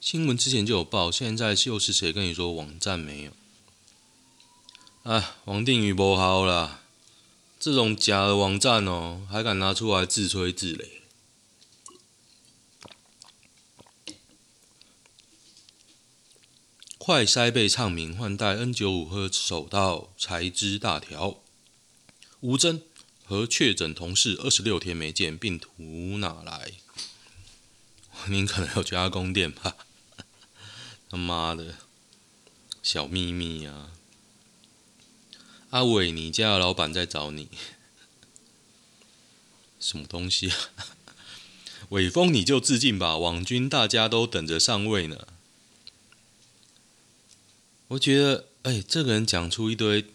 [0.02, 3.32] 新闻之前就有报，现在又是谁跟你说网站没有？
[5.04, 6.82] 哎，王定宇不好啦，
[7.60, 11.03] 这种假的网站哦，还敢拿出来自吹自擂？
[17.06, 21.44] 快筛被唱名换代 N 九五喝手到才知大条。
[22.40, 22.82] 吴峥
[23.26, 26.72] 和确诊同事二十六天没见，病毒哪来？
[28.32, 29.76] 您可能有加工店吧？
[31.12, 31.76] 他妈的，
[32.82, 33.92] 小秘密啊！
[35.72, 37.50] 阿伟，你家的老板在找你，
[39.78, 40.58] 什么东西啊？
[41.90, 45.28] 伟峰，你就自尽吧，网军大家都等着上位呢。
[47.90, 50.06] 我觉得，哎，这个人讲出一堆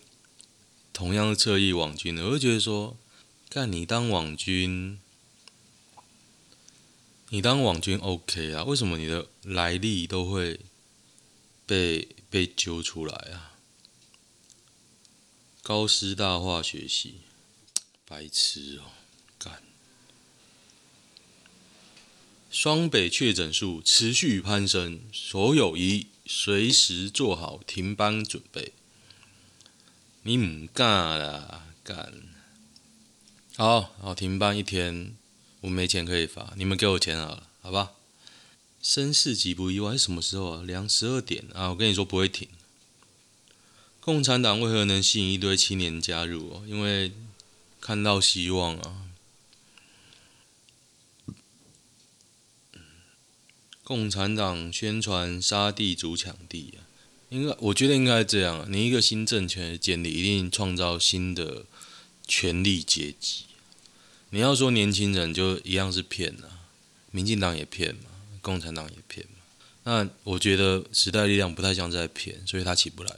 [0.92, 2.96] 同样的侧翼网军的，我就觉得说，
[3.48, 4.98] 干你当网军，
[7.30, 8.64] 你当网军 OK 啊？
[8.64, 10.60] 为什么你的来历都会？
[11.68, 13.58] 被被揪出来啊！
[15.60, 17.16] 高师大化学系，
[18.06, 18.88] 白痴哦，
[19.38, 19.62] 干！
[22.50, 28.74] 双北确诊数持续攀升，所有宜随时做好停班准备。
[30.24, 32.12] 你唔干啦，干！
[33.56, 35.16] 好好停班一天，
[35.62, 37.92] 我没钱可以发，你们给我钱好了，好吧？
[38.82, 40.62] 升四级不意外，什么时候啊？
[40.66, 41.70] 两十二点啊！
[41.70, 42.46] 我跟你说不会停。
[44.00, 46.62] 共产党为何能吸引一堆青年加入哦？
[46.68, 47.10] 因为
[47.80, 49.07] 看到希望啊！
[53.88, 56.84] 共产党宣传杀地主抢地啊！
[57.30, 58.66] 应该，我觉得应该这样。
[58.70, 61.64] 你一个新政权的建立，一定创造新的
[62.26, 63.46] 权力阶级。
[64.28, 66.68] 你要说年轻人就一样是骗啊，
[67.10, 68.10] 民进党也骗嘛。
[68.42, 69.38] 共产党也骗嘛？
[69.84, 73.10] 那我觉得时代力量不太像在骗，所以他起不来。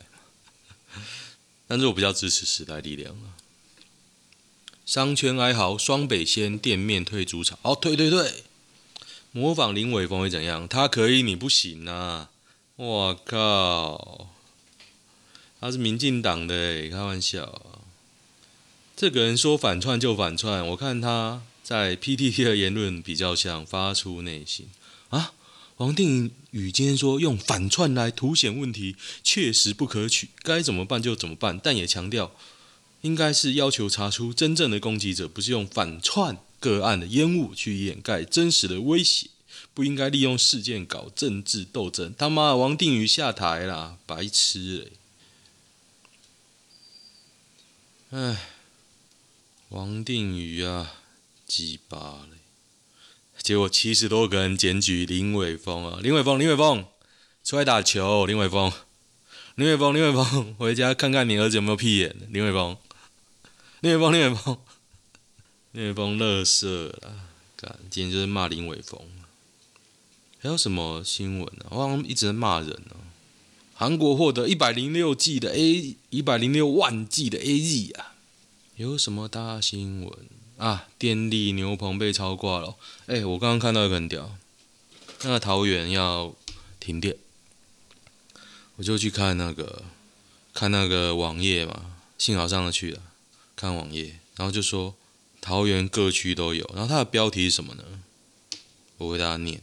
[1.66, 3.34] 但是我比较支持时代力量啊。
[4.86, 7.58] 商圈哀嚎，双北先店面退主场。
[7.62, 8.44] 哦，退退退！
[9.32, 10.66] 模仿林伟峰会怎样？
[10.66, 12.30] 他可以，你不行啊！
[12.74, 14.28] 我靠，
[15.60, 17.78] 他是民进党的诶，开玩笑。
[18.96, 24.68] 这个人说反串就反串，我看他在 PTT 的言论比较像发出内心。
[25.10, 25.32] 啊，
[25.76, 32.32] 王定宇今天说用反串来凸显问题，确实不可取，该怎么办就怎么办，但也强调，
[33.02, 39.30] 应该是要求查出真正的攻击者，不是用反串个案的烟雾去掩盖真实的威胁，
[39.74, 42.14] 不应该利用事件搞政治斗争。
[42.16, 44.92] 他妈的，王定宇下台啦，白痴嘞！
[48.10, 48.36] 哎，
[49.70, 50.94] 王定宇啊，
[51.46, 52.36] 鸡巴嘞！
[53.42, 56.84] 结果七十多个人检举林伟峰啊，林伟峰，林伟峰，
[57.42, 58.70] 出来打球，林伟峰，
[59.54, 62.76] 林伟峰，林伟峰，回家看看你儿子有没有屁眼，林伟峰，
[63.80, 64.58] 林伟峰，林伟峰，
[65.72, 69.00] 林伟峰，乐色啦，干，今天就是骂林伟峰。
[70.40, 71.70] 还有什么新闻啊？
[71.70, 72.96] 我好像一直在骂人呢、
[73.74, 78.14] 韩国获得一百零六 G 的 A，一百零六万 G 的 AZ 啊，
[78.74, 80.12] 有什么大新闻？
[80.56, 80.88] 啊！
[80.98, 82.76] 电力牛棚被超挂了。
[83.06, 84.36] 哎、我刚刚看到一个很屌，
[85.22, 86.34] 那个桃园要
[86.78, 87.16] 停电，
[88.76, 89.84] 我就去看那个
[90.52, 93.00] 看那个网页嘛，幸好上得去了，
[93.54, 94.94] 看网页，然后就说
[95.40, 97.84] 桃园各区都有，然后它的标题是什么呢？
[98.98, 99.62] 我为大家念：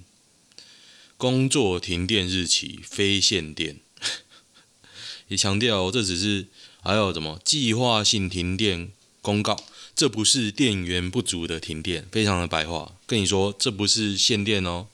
[1.18, 3.80] 工作停电日期非限电，
[5.28, 6.48] 也强调这只是
[6.82, 9.64] 还有什么计划性停电公告。
[9.96, 12.94] 这不是电源不足的停电，非常的白话。
[13.08, 14.86] 跟你说，这不是限电哦，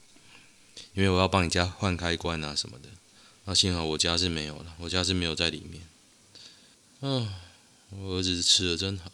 [0.94, 2.88] 因为我要帮你家换开关啊什么的。
[3.44, 5.82] 那幸好我家是没有了，我家是没有在里面。
[7.02, 7.34] 嗯，
[7.90, 9.12] 我儿子吃的真好，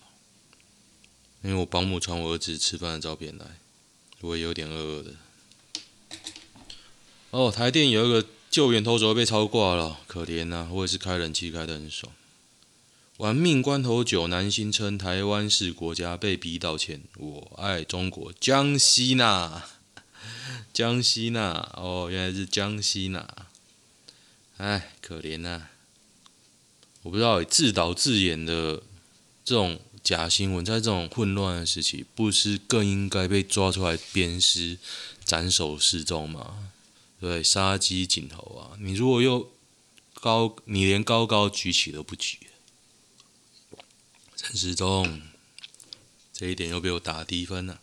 [1.41, 3.45] 因为我保姆传我儿子吃饭的照片来，
[4.21, 5.13] 我也有点饿饿的。
[7.31, 12.11] 哦，台电有一个救援投手被超挂了，可怜呐、我也是开冷气开得很爽。
[13.17, 17.01] 玩命关头九，男星称台湾是国家，被逼道歉。
[17.17, 19.65] 我爱中国，江西娜，
[20.73, 23.27] 江西娜，哦，原来是江西娜。
[24.57, 25.67] 哎，可怜呐、
[27.03, 28.81] 我不知道自导自演的
[29.45, 34.77] 这种假新闻，在这种混乱的时期，不是更应该被抓出来鞭尸、
[35.23, 36.71] 斩首示众吗？
[37.19, 38.77] 对，杀鸡儆猴啊！
[38.79, 39.51] 你如果又
[40.13, 42.39] 高，你连高高举起都不举。
[44.37, 45.21] 陈时中，
[46.31, 47.81] 这一点又被我打低分了。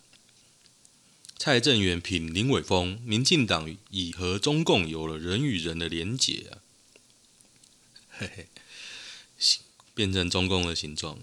[1.38, 6.58] 蔡正元品林伟峰，民进党已和中共有了人与人的连结啊，
[8.08, 8.48] 嘿嘿，
[9.94, 11.18] 变成中共的形状。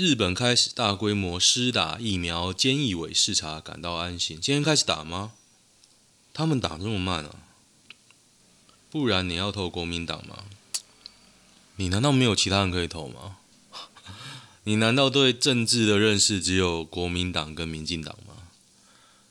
[0.00, 4.40] 日本开始大规模施打疫苗，菅义伟视察感到安心。
[4.40, 5.32] 今天开始打吗？
[6.32, 7.36] 他们打这么慢啊？
[8.90, 10.44] 不然你要投国民党吗？
[11.76, 13.36] 你难道没有其他人可以投吗？
[14.64, 18.44] 你难道对政治的认识只有国民党跟民进党吗？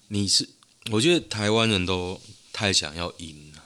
[0.10, 0.50] 你是，
[0.92, 2.22] 我觉得台湾人都
[2.54, 3.64] 太想要赢了。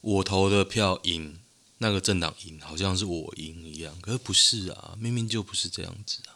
[0.00, 1.40] 我投的票赢，
[1.84, 3.94] 那个政党赢，好像是我赢一样。
[4.00, 6.32] 可是不是啊，明明就不是这样子啊。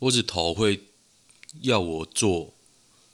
[0.00, 0.82] 我只投会
[1.62, 2.52] 要我做，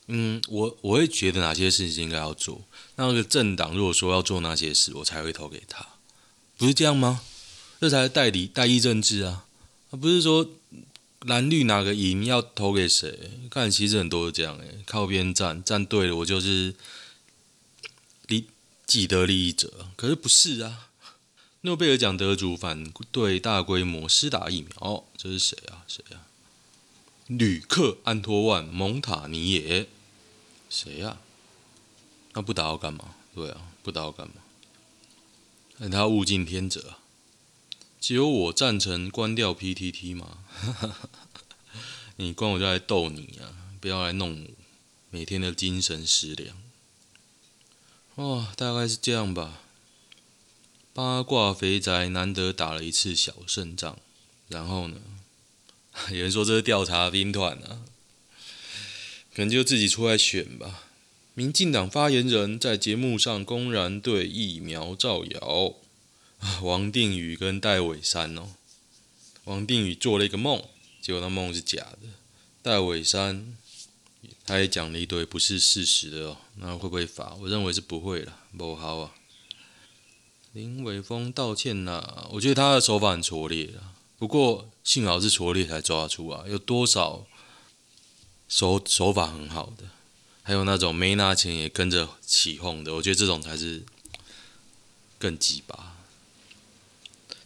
[0.09, 2.65] 嗯，我我会觉得哪些事情应该要做。
[2.97, 5.87] 那个政党如果说要做那些事，我才会投给他。
[6.57, 7.23] 不是这样吗？
[7.81, 9.47] 这才是代理代议政治啊！
[9.91, 10.51] 不是说
[11.21, 13.31] 蓝绿哪个赢要投给谁？
[13.49, 16.75] 看其实很多是这样诶，靠边站站对了，我就是
[18.27, 18.49] 离
[18.87, 20.91] 既得利益者，可是不是啊？
[21.63, 25.85] 诺贝尔奖得主反对大规模施打疫苗，这是谁啊？
[25.89, 26.29] 谁啊？
[27.27, 29.89] 吕克·安托万·蒙塔尼耶，
[30.71, 31.19] 谁呀？
[32.35, 33.17] 那不打要干嘛？
[33.35, 34.35] 对啊，不打要干嘛？
[35.79, 36.95] 那他物竞天择，
[38.01, 40.39] 只有我赞成关掉 PTT 吗？
[42.17, 43.75] 你关我就来逗你啊！
[43.81, 44.51] 不要来弄我，
[45.11, 46.57] 每天的精神食粮。
[48.17, 49.61] 哦，大概是这样吧。
[50.95, 53.99] 八卦肥宅难得打了一次小胜仗，
[54.49, 55.01] 然后呢？
[56.11, 57.85] 有人说这是调查兵团啊，
[59.35, 60.85] 可能就自己出来选吧。
[61.35, 65.75] 民进党发言人在节目上公然对疫苗造谣。
[66.63, 68.55] 王定宇跟戴伟山哦，
[69.45, 70.65] 王定宇做了一个梦，
[71.03, 72.09] 结果那梦是假的。
[72.63, 73.57] 戴伟山
[74.47, 77.35] 他也讲了一堆不是事实的哦，那会不会罚？
[77.41, 79.13] 我认为是不会了，不好啊。
[80.53, 83.93] 林伟峰道歉了，我觉得他的手法很拙劣啊。
[84.19, 87.27] 不过幸好是拙劣才抓出啊，有多少
[88.49, 89.85] 手手法很好的，
[90.43, 93.83] 还有那种没拿钱也跟着起哄的，我觉得这种才是
[95.19, 95.97] 更鸡巴。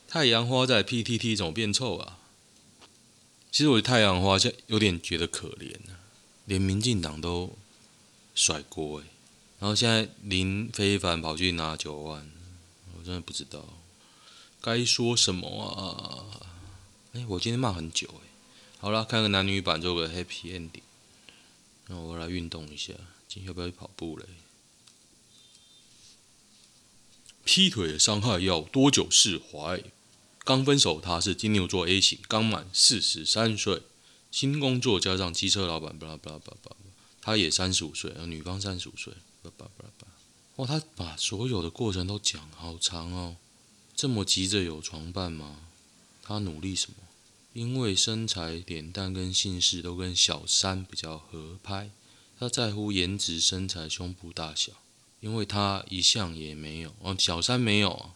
[0.06, 2.18] 太阳花在 PTT 怎么变臭啊？
[3.50, 5.98] 其实我太阳花像有点觉得可怜啊，
[6.50, 7.56] 连民进党都
[8.34, 9.06] 甩锅诶，
[9.60, 12.28] 然后现在林非凡跑去拿九万，
[12.98, 13.64] 我真的不知道
[14.60, 16.42] 该说什么啊。
[17.12, 18.26] 哎，我今天骂很久哎。
[18.80, 20.82] 好了，看个男女版做个 happy ending。
[21.86, 22.94] 那我来运动一下，
[23.28, 24.24] 今天要不要去跑步嘞？
[27.44, 29.84] 劈腿的伤害要多久释怀？
[30.42, 33.82] 刚分手，他是金牛座 A 型，刚满四十三岁，
[34.30, 36.76] 新工作加上机车老板，巴拉巴拉巴拉，
[37.20, 39.12] 他也三十五岁，女方三十五岁，
[39.42, 40.12] 巴拉巴拉巴拉。
[40.56, 43.36] 哇，他把所有的过程都讲好长哦，
[43.94, 45.56] 这么急着有床伴吗？
[46.22, 46.96] 他努力什么？
[47.52, 51.90] 因为身材、脸蛋跟姓氏都跟小三比较合拍。
[52.38, 54.72] 他在乎颜值、身材、胸部大小，
[55.18, 57.16] 因为他一向也没有哦。
[57.18, 58.14] 小三没有啊。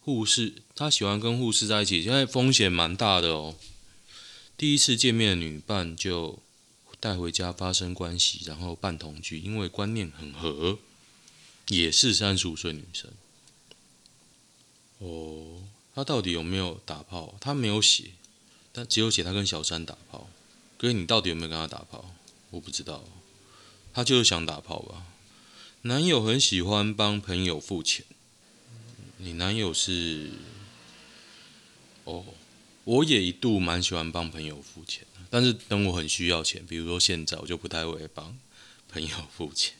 [0.00, 3.54] 护士，他喜欢跟护士在一起，现在风险蛮大的哦。
[4.56, 6.38] 第一次见面的女伴就
[6.98, 10.78] 带回家发生关系，然后半同居，因为观念很合，
[11.68, 13.10] 也是三十五岁女生。
[14.98, 15.62] 哦。
[15.94, 17.36] 他到底有没有打炮？
[17.40, 18.10] 他没有写，
[18.70, 20.28] 但只有写他跟小三打炮。
[20.76, 22.14] 哥，你到底有没有跟他打炮？
[22.50, 23.02] 我不知道。
[23.94, 25.06] 他就是想打炮吧。
[25.80, 28.04] 男友很喜欢帮朋友付钱。
[29.16, 30.32] 你男友是？
[32.04, 32.26] 哦，
[32.86, 38.38] 我也一度蛮喜欢帮朋友付钱，但是等我很需要钱，比如说现在，我就不太会帮
[38.88, 39.74] 朋友付钱。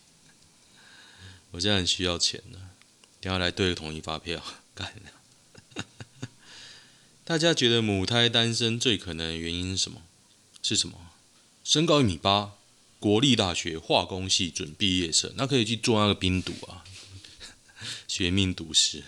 [1.52, 2.58] 我现在很需要钱呢，
[3.20, 4.42] 等下来对个统一发票，
[4.74, 4.92] 干。
[7.24, 10.02] 大家觉得母胎单身最可能的原因是什么？
[10.60, 11.12] 是什么？
[11.62, 12.54] 身高一米八，
[12.98, 16.82] 国立大学化工系准毕业生，那可以去做那个冰毒啊，
[18.08, 19.04] 学命毒师。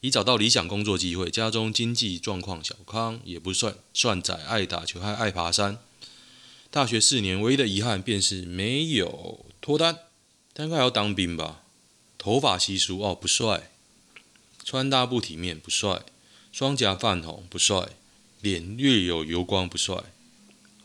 [0.00, 5.78] 已找到理想工作机会，家中经济状况小康，也不算算窄，爱打球还爱爬山。
[6.70, 9.98] 大学四年唯一的遗憾便是没有脱单，
[10.52, 11.62] 但应该要当兵吧？
[12.18, 13.70] 头发稀疏哦，不帅，
[14.64, 16.04] 穿搭不体面，不帅。
[16.52, 17.90] 双颊泛红不帅，
[18.40, 20.04] 脸略有油光不帅，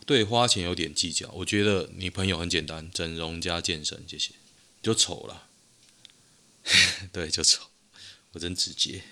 [0.04, 1.30] 对花钱有点计较。
[1.32, 4.32] 我觉得你朋友很简单，整容加健身，谢谢。
[4.82, 5.48] 就丑了，
[7.10, 7.71] 对，就丑。
[8.32, 9.02] 我真直接。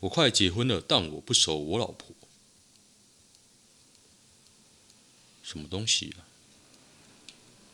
[0.00, 2.14] 我快结婚了，但我不熟我老婆。
[5.42, 6.24] 什么东西啊？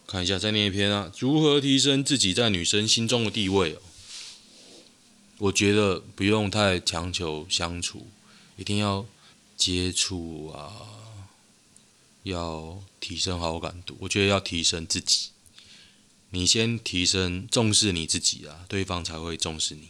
[0.07, 3.83] 看一下再念一篇啊，如何提升自己在女生心中的地位哦？
[5.39, 8.09] 我觉得不用太强求相处。
[8.57, 9.07] 一定要
[9.57, 10.75] 接触啊，
[12.25, 13.97] 要提升好感度。
[14.01, 15.31] 我觉得要提升自己，
[16.31, 19.89] 你先提升重视你自己啊，对方才会重视你。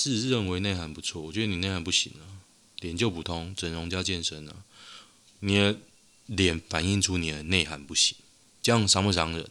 [0.00, 2.46] 自认为内涵不错，我觉得你内涵不行啊，
[2.78, 4.54] 脸就普通，整容加健身啊，
[5.40, 5.76] 你的
[6.26, 8.16] 脸反映出你的内涵不行，
[8.62, 9.50] 这样伤不伤人？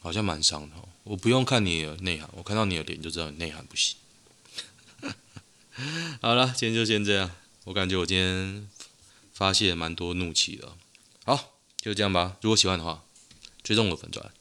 [0.00, 0.76] 好像蛮伤的。
[1.02, 3.96] 我不用看你的内涵，我看到你的脸就知道你内涵不行。
[6.22, 7.28] 好了，今天就先这样。
[7.64, 8.70] 我感觉我今天
[9.32, 10.72] 发泄蛮多怒气的，
[11.24, 12.36] 好，就这样吧。
[12.42, 13.02] 如果喜欢的话，
[13.64, 14.32] 追踪我的粉钻。